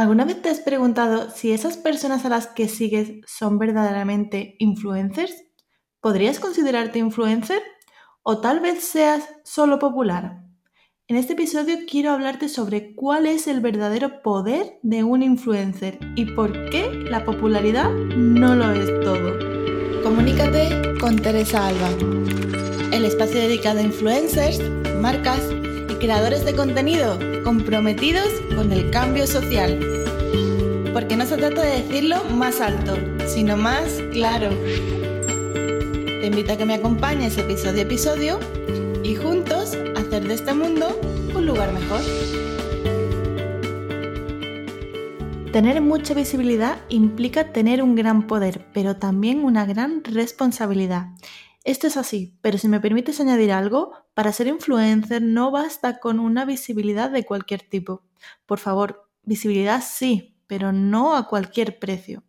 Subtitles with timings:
[0.00, 5.44] ¿Alguna vez te has preguntado si esas personas a las que sigues son verdaderamente influencers?
[6.00, 7.60] ¿Podrías considerarte influencer?
[8.22, 10.38] ¿O tal vez seas solo popular?
[11.06, 16.24] En este episodio quiero hablarte sobre cuál es el verdadero poder de un influencer y
[16.24, 19.38] por qué la popularidad no lo es todo.
[20.02, 21.90] Comunícate con Teresa Alba,
[22.90, 24.62] el espacio dedicado a influencers,
[24.94, 25.42] marcas
[26.00, 29.78] creadores de contenido comprometidos con el cambio social.
[30.94, 32.96] Porque no se trata de decirlo más alto,
[33.26, 34.48] sino más claro.
[34.48, 38.40] Te invito a que me acompañes episodio a episodio
[39.04, 40.98] y juntos hacer de este mundo
[41.34, 42.00] un lugar mejor.
[45.52, 51.08] Tener mucha visibilidad implica tener un gran poder, pero también una gran responsabilidad.
[51.64, 56.18] Esto es así, pero si me permites añadir algo, para ser influencer no basta con
[56.18, 58.02] una visibilidad de cualquier tipo.
[58.46, 62.22] Por favor, visibilidad sí, pero no a cualquier precio.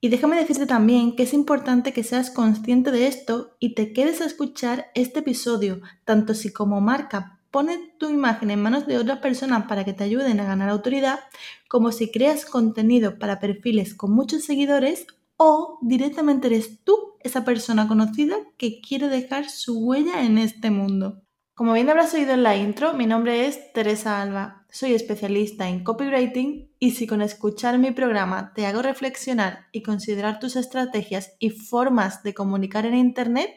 [0.00, 4.20] Y déjame decirte también que es importante que seas consciente de esto y te quedes
[4.20, 9.18] a escuchar este episodio, tanto si como marca pones tu imagen en manos de otras
[9.18, 11.20] personas para que te ayuden a ganar autoridad,
[11.68, 17.88] como si creas contenido para perfiles con muchos seguidores o directamente eres tú esa persona
[17.88, 21.22] conocida que quiere dejar su huella en este mundo.
[21.54, 24.66] Como bien habrás oído en la intro, mi nombre es Teresa Alba.
[24.70, 30.40] Soy especialista en copywriting y si con escuchar mi programa te hago reflexionar y considerar
[30.40, 33.50] tus estrategias y formas de comunicar en Internet,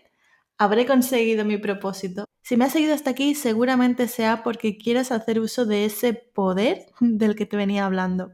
[0.57, 2.25] habré conseguido mi propósito.
[2.41, 6.87] Si me has seguido hasta aquí, seguramente sea porque quieres hacer uso de ese poder
[6.99, 8.33] del que te venía hablando.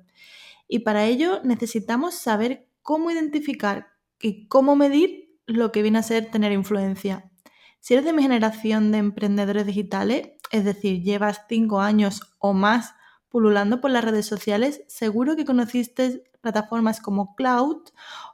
[0.68, 3.88] Y para ello necesitamos saber cómo identificar
[4.20, 7.32] y cómo medir lo que viene a ser tener influencia.
[7.80, 12.94] Si eres de mi generación de emprendedores digitales, es decir, llevas cinco años o más
[13.30, 17.78] pululando por las redes sociales, seguro que conociste plataformas como Cloud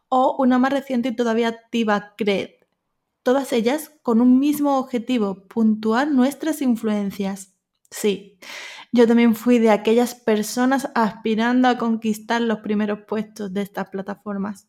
[0.09, 2.50] o una más reciente y todavía activa, Cred.
[3.23, 7.54] Todas ellas con un mismo objetivo, puntuar nuestras influencias.
[7.92, 8.39] Sí,
[8.92, 14.67] yo también fui de aquellas personas aspirando a conquistar los primeros puestos de estas plataformas.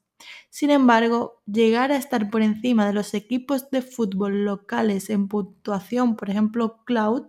[0.51, 6.17] Sin embargo, llegar a estar por encima de los equipos de fútbol locales en puntuación,
[6.17, 7.27] por ejemplo Cloud,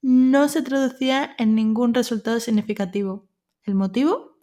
[0.00, 3.28] no se traducía en ningún resultado significativo.
[3.64, 4.38] ¿El motivo?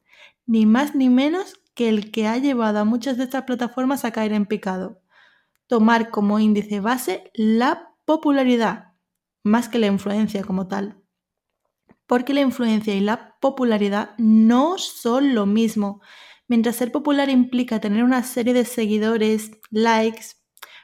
[0.46, 4.12] Ni más ni menos que el que ha llevado a muchas de estas plataformas a
[4.12, 5.02] caer en picado.
[5.68, 8.94] Tomar como índice base la popularidad,
[9.44, 11.00] más que la influencia como tal
[12.10, 16.02] porque la influencia y la popularidad no son lo mismo.
[16.48, 20.30] Mientras ser popular implica tener una serie de seguidores, likes,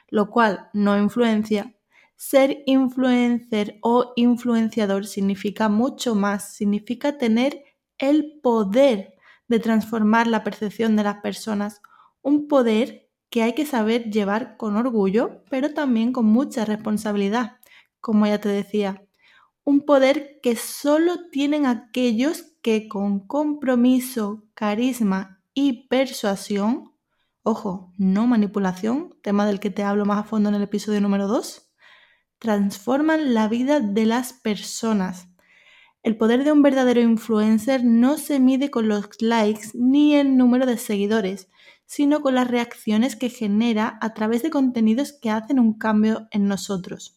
[0.08, 1.74] lo cual no influencia,
[2.14, 7.64] ser influencer o influenciador significa mucho más, significa tener
[7.98, 9.14] el poder
[9.48, 11.82] de transformar la percepción de las personas,
[12.22, 17.56] un poder que hay que saber llevar con orgullo, pero también con mucha responsabilidad,
[18.00, 19.05] como ya te decía
[19.66, 26.92] un poder que solo tienen aquellos que con compromiso, carisma y persuasión,
[27.42, 31.26] ojo, no manipulación, tema del que te hablo más a fondo en el episodio número
[31.26, 31.68] 2,
[32.38, 35.30] transforman la vida de las personas.
[36.04, 40.64] El poder de un verdadero influencer no se mide con los likes ni el número
[40.66, 41.48] de seguidores,
[41.86, 46.46] sino con las reacciones que genera a través de contenidos que hacen un cambio en
[46.46, 47.15] nosotros.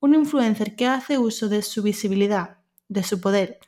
[0.00, 3.58] Un influencer que hace uso de su visibilidad, de su poder,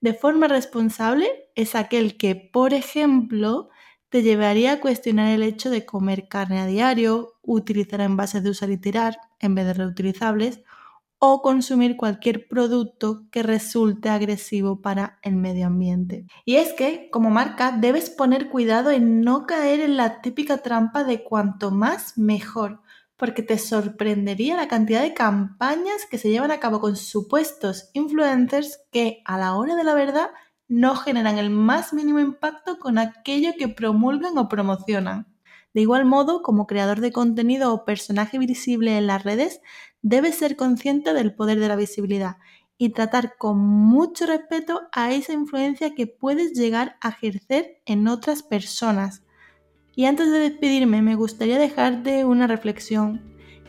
[0.00, 3.68] de forma responsable es aquel que, por ejemplo,
[4.10, 8.70] te llevaría a cuestionar el hecho de comer carne a diario, utilizar envases de usar
[8.70, 10.60] y tirar en vez de reutilizables
[11.18, 16.26] o consumir cualquier producto que resulte agresivo para el medio ambiente.
[16.44, 21.02] Y es que, como marca, debes poner cuidado en no caer en la típica trampa
[21.02, 22.82] de cuanto más mejor,
[23.18, 28.80] porque te sorprendería la cantidad de campañas que se llevan a cabo con supuestos influencers
[28.92, 30.30] que a la hora de la verdad
[30.68, 35.26] no generan el más mínimo impacto con aquello que promulgan o promocionan.
[35.74, 39.60] De igual modo, como creador de contenido o personaje visible en las redes,
[40.00, 42.36] debes ser consciente del poder de la visibilidad
[42.76, 48.44] y tratar con mucho respeto a esa influencia que puedes llegar a ejercer en otras
[48.44, 49.24] personas
[49.98, 53.20] y antes de despedirme, me gustaría dejarte una reflexión.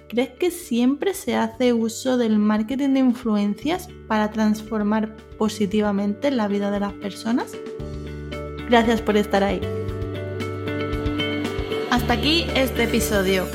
[0.09, 6.69] ¿Crees que siempre se hace uso del marketing de influencias para transformar positivamente la vida
[6.69, 7.57] de las personas?
[8.69, 9.59] Gracias por estar ahí.
[11.89, 13.47] Hasta aquí este episodio.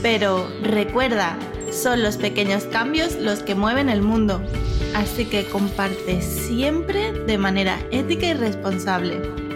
[0.00, 1.38] Pero recuerda,
[1.70, 4.40] son los pequeños cambios los que mueven el mundo.
[4.94, 9.47] así que comparte siempre de manera ética y responsable.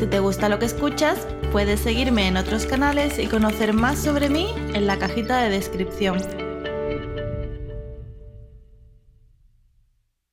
[0.00, 4.30] Si te gusta lo que escuchas, puedes seguirme en otros canales y conocer más sobre
[4.30, 6.39] mí en la cajita de descripción.